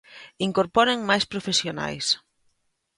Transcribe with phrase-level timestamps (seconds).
[0.47, 2.05] Incorporen máis profesionais.